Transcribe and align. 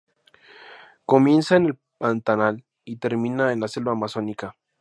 Comienza 1.05 1.57
en 1.57 1.67
el 1.67 1.77
Pantanal 1.99 2.65
y 2.83 2.95
termina 2.95 3.53
en 3.53 3.59
la 3.59 3.67
selva 3.67 3.91
amazónica. 3.91 4.55